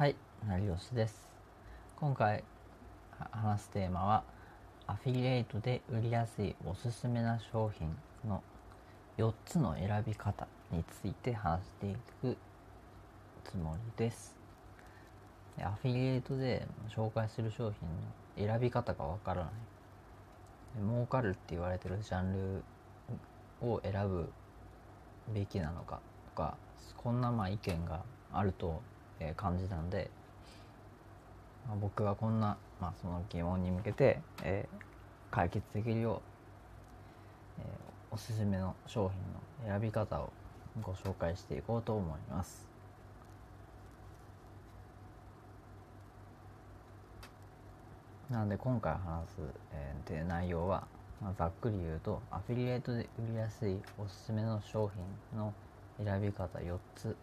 [0.00, 0.16] はい、
[0.48, 1.28] 成吉です。
[1.96, 2.42] 今回
[3.32, 4.24] 話すテーマは
[4.86, 7.94] アフィリエイトで売りやすいおすすめな商品
[8.26, 8.42] の
[9.18, 12.38] 4つの選び方について話していく
[13.44, 14.34] つもりです。
[15.60, 17.70] アフィリエイトで紹介する商
[18.38, 19.52] 品の選び方がわからない。
[20.82, 22.62] 儲かるって言われてるジャン
[23.60, 24.32] ルを選ぶ
[25.34, 26.56] べきなのかとか
[26.96, 28.00] こんなまあ意見が
[28.32, 28.80] あると
[29.20, 30.10] えー感じたんで、
[31.68, 34.84] まあ僕がこんな、まあ、その疑問に向けて、えー
[35.30, 36.14] 解決できるよ
[37.58, 37.66] う、えー
[38.14, 39.08] おすすめの商
[39.62, 40.32] 品の選び方を
[40.82, 42.68] ご紹介していこうと思います。
[48.30, 49.40] なので今回話す、
[49.72, 50.86] えーで内容は、
[51.20, 54.90] まあ、ざっくり言うとアフィリエイトで売りやすいおすすめの商
[55.32, 55.52] 品の
[56.02, 57.16] 選び方4つ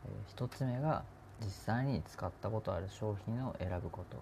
[0.35, 1.03] 1つ目が
[1.41, 4.17] 実際に使ったことある商品を選ぶこと。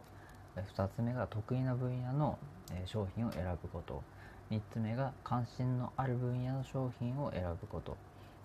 [0.62, 2.38] 2つ目が得意な分野の
[2.72, 4.04] えー商品を選ぶこと。
[4.52, 7.98] 3つ目が関心のある分野の商品を選ぶこと。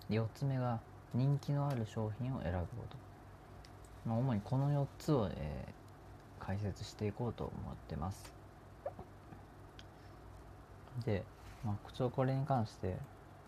[0.09, 0.79] 4つ目が
[1.13, 2.97] 人気のある商品を選ぶこと、
[4.05, 5.85] まあ、主にこの4つを、えー
[6.45, 8.31] 解説していこうと思ってます。
[11.03, 11.23] で、
[11.65, 12.97] まあ、ちこれに関して、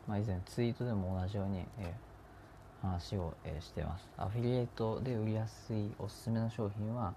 [0.07, 2.06] まあ、以前ツイートでも同じように、えー
[2.81, 4.07] 話を、えーしてます。
[4.17, 7.13] アフィリエイトで売りやすいおすすめの商品は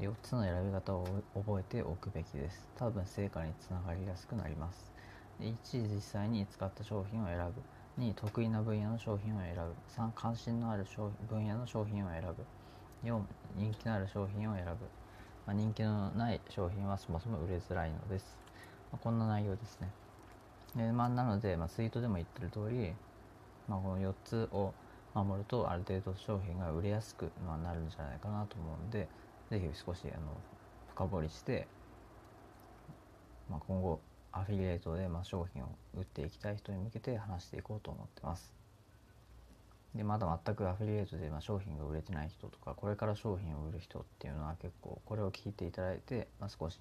[0.00, 2.68] 4つの選び方を覚えておくべきです。
[2.76, 4.92] 多分成果につながりやすくなります。
[5.40, 8.02] 1実際に使った商品を選ぶ。
[8.02, 9.60] 2得意な分野の商品を選ぶ。
[9.96, 12.44] 3関心のある商分野の商品を選ぶ。
[13.04, 13.20] 4
[13.56, 14.70] 人気のある商品を選ぶ、
[15.46, 18.36] まあ、人気のない商品はそもそも売れづらいのです、
[18.90, 19.88] まあこんな内容ですね。
[20.76, 22.92] で、まあ、なので、まあ、ツイートでも言ってる通り
[23.68, 24.72] まあ、この4つを
[25.14, 29.08] 守るとある程度商品が売れやすくまなるんじゃないかなと思うんで
[29.50, 30.36] ぜひ少しあの
[30.94, 31.66] 深掘りして、
[33.50, 34.00] まあ、今後
[34.32, 38.54] アフィリエイトでま商品を売っていきたい人に向けて話していこうと思ってます。
[39.94, 46.78] でまだ全くアフィリエイトでま商品が売れてない人とかこれから商品を売る人っていうのは結構これを聞いていただいて、まあ、少し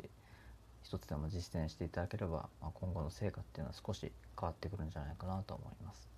[0.84, 6.17] 一つでも実践していただければ、まあ、今後の成果っていうのは少し変わってくるんじゃないかなと思います。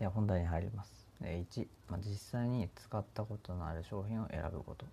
[0.00, 0.90] では本題に入ります。
[1.20, 4.86] 1、まあ、実際に使ったことのある商品を選ぶこと。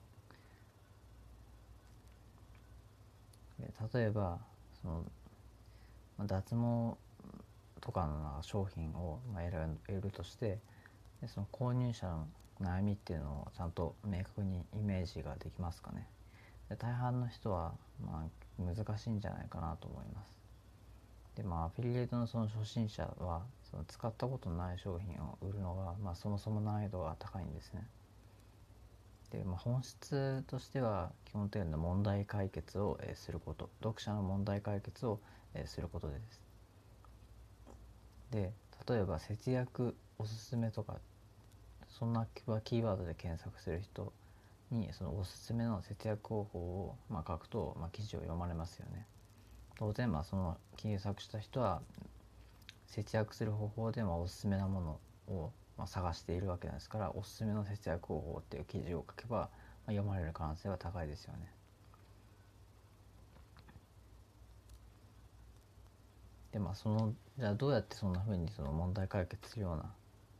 [3.95, 4.37] 例えば
[4.81, 5.05] その、
[6.17, 6.97] ま、脱毛
[7.79, 10.59] とかの商品を選べるとして
[11.21, 12.27] でその購入者の
[12.61, 16.05] 悩みっていうのをちゃんと明確にイメージができますかね。
[16.69, 17.71] で大半の人は
[18.05, 20.36] まあ難しいんじゃないかなと思います。
[21.37, 27.85] でまあアフィリエイトのその初心者はその使ったことのない商品を売るのが、まあ、そもそも難易度が高いんですね。
[29.29, 35.19] で、まあ、本質としては基本的な問題解決を、すること読者の問題解決を、
[35.65, 36.41] することです。
[38.31, 38.51] で
[38.87, 40.97] 例えば節約おすすめとか
[41.87, 44.11] そんなキーワードで検索する人
[44.69, 49.05] にそのおすすめの節約方法を、ま、書くと、まあ、記事を読まれますよね。
[49.77, 51.81] 当然まあその検索した人は
[52.87, 59.49] 節約する方法でもおすすめなものをまあ探しているわけですからおすすめの節約方法っていう記事を書けば、
[59.85, 61.51] ま、読まれる可能性は高いですよね。
[66.51, 69.91] でまあそのじゃあどうやってそんな風にその問題解決するような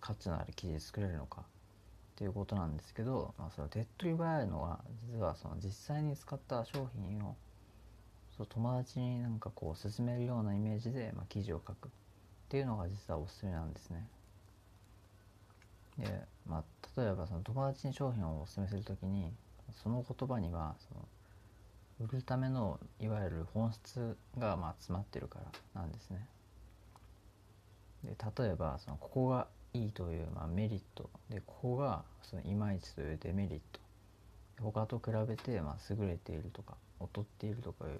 [0.02, 1.44] 価値のある記事作れるのかっ
[2.16, 4.80] ていうことなんですけど、まあ、その手っ取り早いのは
[5.14, 7.36] 実はその実際に使った商品を
[8.38, 11.90] そう友達になんかこう勧めるようなイメージで、まあ、記事を書くっ
[12.50, 14.08] ていうのが実はおすすめなんですね。
[15.98, 16.06] で、
[16.48, 19.32] まあ、例えばその友達に商品をお勧めするときに
[19.84, 21.06] その言葉にはその
[22.08, 25.40] 売るためのいわゆる本質がまあ詰まってるか
[25.74, 26.28] らなんですね。
[28.04, 33.80] で例えばそのここがいいというまあメリットでここがそのいまいちというデメリット
[34.62, 38.00] 他と比べてまあ優れているとか劣っているとかいう、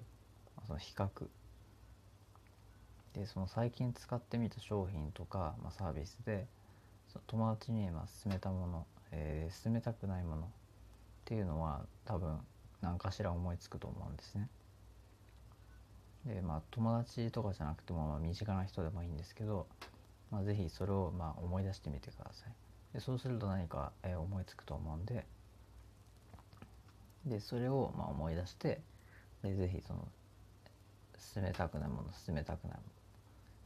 [0.68, 1.08] その比較
[3.14, 6.46] でその最近使ってみた商品とか、まあ、サービスで
[7.26, 10.44] 友達にまあ勧めたもの、えー勧めたくないものっ
[11.24, 12.38] ていうのは多分
[12.82, 14.48] 何かしら思いつくと思うんですね。
[16.26, 19.66] でまあ友達とかじゃなくても、まあ、身近な人でもいいんですけど、
[20.30, 22.52] まあ、ぜひそれをまあ思い出してみてください。
[22.92, 25.24] でそうすると何か、えー思いつくと思うんで
[27.24, 28.80] でそれをまあ思い出して
[29.42, 30.06] でぜひその
[31.18, 32.82] 進めたくないもの進めたくないもの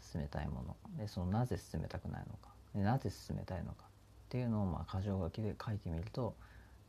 [0.00, 3.88] 進めたいものでそのなぜ進めたくないのかなぜ進めたいのかっ
[4.28, 6.34] ていうのをまあ箇条書きで書いてみると、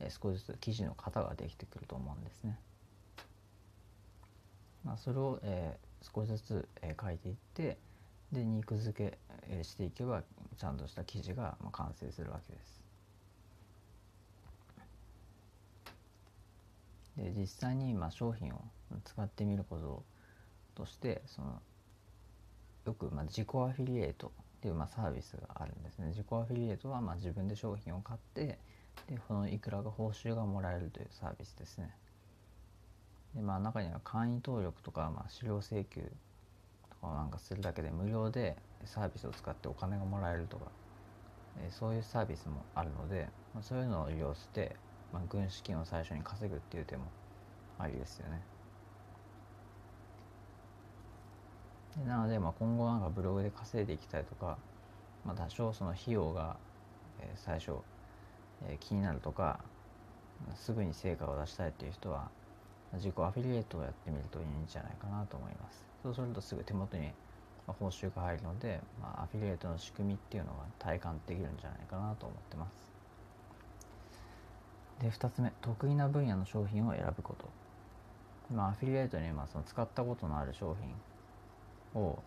[0.00, 2.58] えー、少しずつ記事の型ができてくると思うんですね。
[4.84, 7.78] まあ、それを、えー、少しずつ、えー、書いていって
[8.32, 9.18] で肉付け、
[9.48, 10.22] えー、していけば
[10.56, 12.84] ちゃんとした記事が、まあ、完成するわけです。
[17.16, 18.60] で実際にまあ商品を
[19.04, 20.02] 使ってみること
[20.74, 21.60] としてその
[22.86, 24.30] よくま自己アフィリエイトっ
[24.60, 28.58] ていうまあサービスがあるんですね自己アフィリエイトはま自分で商品を買って
[29.08, 31.90] でこのいくらが報酬がもらえるというサービスですね
[33.34, 36.02] でまあ中には会員登録とかまあ資料請求
[37.00, 40.66] とかなんかするだけで無料でサービスを使ってお金がもらえるとか
[41.56, 44.76] えそういうサービスもあるので、ま、そういうのを利用して
[45.14, 47.12] まあ、軍資金を最初に稼ぐっていう手も
[47.78, 48.42] ありですよね。
[51.98, 54.58] でなので、まあ、今後なんかブログで稼いでいきたいとか、
[55.24, 56.56] まあ、多少その費用が、
[57.20, 57.72] えー、最初、
[58.66, 59.60] えー、気になるとか
[60.56, 62.28] すぐに成果を出したいっていう人は
[62.94, 65.84] 自己アフィリエイトをやってみるといいんじゃないかなと思います。
[66.02, 67.10] そうするとすぐ手元に
[67.66, 72.94] 報酬が入るので、まあ、アフィリエイトの仕組みっていうのが体感できるんじゃないかなと思ってます。
[75.00, 77.48] で2つ目得意な分野の商品を選ぶこと
[78.54, 80.94] まあアフィリエイトにまあその使ったことのある商品
[81.94, 82.18] を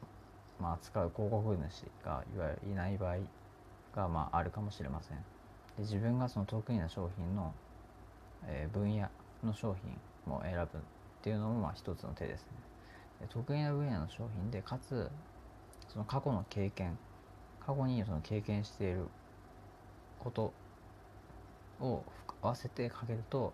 [0.59, 3.17] まあ使う広告主がいわゆるいない場合
[3.95, 5.23] がまああるかもしれませんで
[5.79, 7.53] 自分がその得意な商品の、
[8.45, 9.07] えー、分野
[9.43, 9.75] の商
[10.25, 10.65] 品を選ぶっ
[11.21, 12.47] ていうのもまあ一つの手です
[13.21, 15.09] ね得意な分野の商品でかつ
[15.89, 16.97] その過去の経験
[17.65, 19.07] 過去にその経験している
[20.19, 20.53] こと
[21.79, 22.03] を
[22.41, 23.53] 合わせてかけると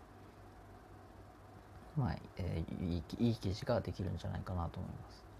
[1.97, 5.32] まあ、えー、いいいい記事ができるんじゃないかなと思います。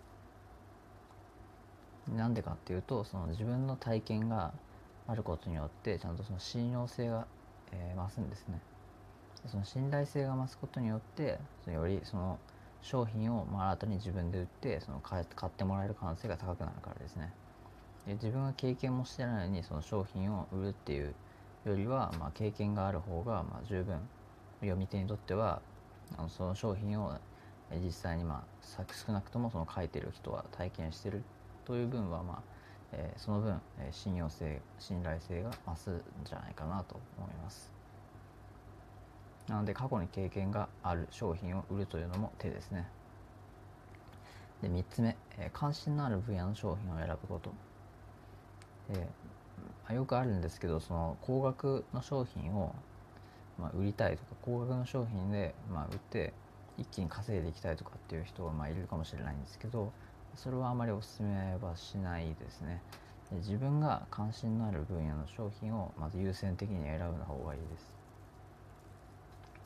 [2.11, 4.53] なんでかっていうとその自分の体験が
[5.07, 7.27] あることによってちゃんとその信用性が、
[7.71, 8.59] えー、増すんですね。
[9.47, 12.39] その信頼性が増すことによってそのよりその
[12.81, 17.33] 商品をまあ新たに自分で売ってその買買ってもらえる可能性が高くなるからですね。
[18.05, 21.13] で自分が経験もしてないのにその商品を売るっていう
[21.65, 23.97] よりは、まあ、経験がある方が、まあ、十分
[24.59, 25.61] 読み手にとっては
[26.17, 27.17] あのその商品を
[27.81, 31.23] 実際に、まあ、少なくともその書いてる人は体験してる
[31.65, 32.41] という分は、まあ
[32.91, 37.71] えー、その分、えー、信用性信頼性が増すんじゃないかなと思います。
[39.47, 42.87] なので過去に経験がある商品を売るというのも手ですね。
[44.61, 47.51] で3つ目、えー、関心のある分野の商品を選ぶこと、
[48.89, 49.07] え
[49.93, 52.73] よくあるんですけどその高額の商品を、
[53.59, 56.33] まあ、売りたいとか高額の商品で、まあ、売って
[56.77, 59.91] 一気に稼いでいきたいとかっていう人はまあいるかもしれないんですけど
[60.35, 62.81] それはあまりおすすめはしないですね。
[63.31, 67.93] で自分が関心のある分野の商品をまず優先的に選ぶの方がいいです。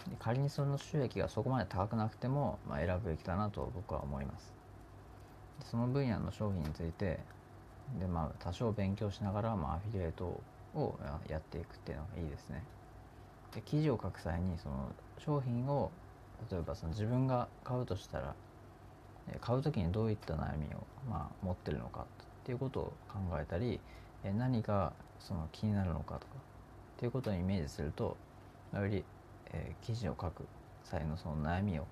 [0.10, 4.54] で仮にその収益がそこまで高くなくても、まあ、選ぶべきだなと僕は思います。
[5.66, 7.20] その分野の商品について
[8.00, 10.42] でまあ多少勉強しながら、まあ、アフィリエイト
[10.76, 11.00] を
[11.30, 12.64] やっていくっていうのがいいですね。
[13.56, 15.92] で記事を書く際にその商品を
[16.52, 18.36] 例えばその自分が買うとしたら
[19.42, 22.04] 買う時にどういった悩みを、まあ、持ってるのかっ
[22.46, 23.80] ていうことを考えたり
[24.24, 26.26] 何がその気になるのかとか
[26.98, 28.18] っていうことをイメージすると
[28.74, 29.04] より、
[29.52, 30.46] えー、記事を書く
[30.84, 31.86] 際のその悩みを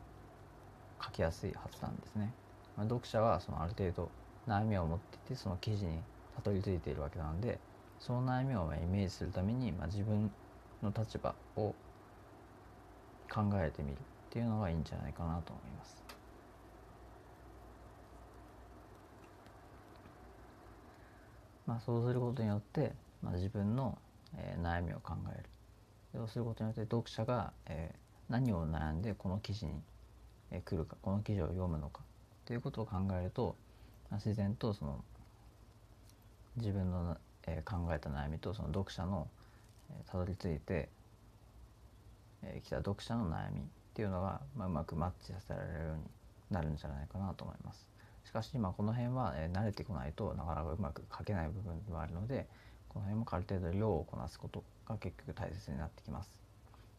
[1.04, 2.32] 書きやすいはずなんですね。
[2.77, 4.10] まあ、読者はそのある程度
[4.48, 6.00] 悩みを持っていてその記事に
[6.36, 7.60] たどり着いているわけなので
[8.00, 10.32] その悩みをイメージするために、まあ、自分
[10.84, 11.74] の立場を
[13.30, 13.98] 考えてみるっ
[14.30, 16.04] ていうのがいいんじゃないかなと思います。
[21.65, 23.98] まあ、そうすることによって、まあ、自分の、
[24.36, 25.43] えー、悩みを考える
[26.13, 29.74] そうすることによって読者が、えー、何を悩んでこの記事に、
[30.51, 32.01] えー、来るかこの記事を読むのか
[32.45, 33.55] ということを考えると
[34.10, 35.03] まあ自然とその
[36.57, 37.17] 自分の、
[37.48, 39.27] えー、考えた悩みとその読者の
[40.07, 40.89] たど、えー、り着いて
[42.41, 46.01] き、えー、た読者の悩みっていうのが、まあ、うまくマッチさせられるように
[46.51, 47.95] なるんじゃないかなと思います。
[48.25, 52.48] しかし、まあ、この辺は、慣れてこないとなかなかうまく書けない部分ではあるので
[52.89, 56.41] この辺もある程度量をこなすことが結局大切になってきます。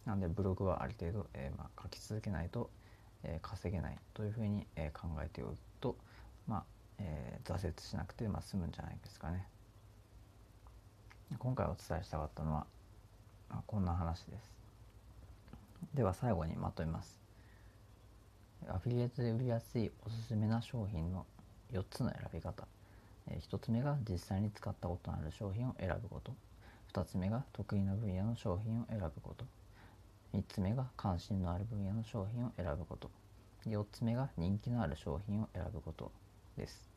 [0.04, 2.70] なのでブログはある程度、えまあ、書き続けないと、
[3.24, 5.96] え、稼げないというふうに、え、考えておくと、
[6.46, 6.64] まあ、
[6.98, 9.46] え、挫折しなくて、まあ、済むんじゃないですかね。
[11.38, 12.66] 今回お伝えしたかったのは、
[13.50, 14.54] あ、こんな話です。
[15.94, 17.25] では最後にまとめます。
[18.68, 21.24] アフィリエイトで売りやすいおすすめな商品の
[21.72, 22.66] 4つの選び方。
[23.28, 26.32] え1つ目が実際に使ったことのある商品を選ぶこと。
[26.92, 29.44] 2つ目が得意な分野の商品を選ぶこと。
[30.34, 33.10] 3つ目が関心のある分野の商品を選ぶこと。
[33.66, 36.10] 4つ目が人気のある商品を選ぶこと
[36.56, 36.88] です。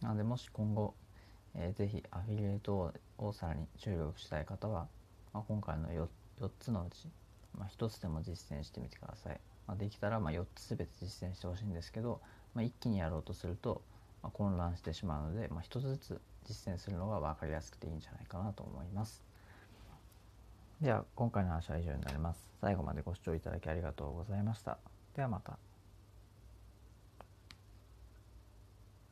[0.00, 0.94] なのでもし今後、
[1.54, 4.88] えー、ぜひアフィリエイトをさらに注力したい方は、
[5.32, 6.06] まあ、今回の 4,
[6.40, 7.08] 4つのうち、
[7.58, 12.20] まあ、1つでも実践してみてください、まあ、できたらま4つ全て実践してほしいんですけど、
[12.54, 13.82] まあ一気にやろうとすると、
[14.22, 19.22] ま混乱してしまうので、ま1つずつ実践するのが分かりやすくていいんじゃないかなと思います。
[20.80, 22.48] では今回の話は以上になります。
[22.60, 24.78] 最後までご視聴いただきありがとうございました。
[25.14, 25.65] ではまた。